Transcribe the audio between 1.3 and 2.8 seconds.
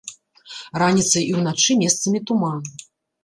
і ўначы месцамі туман.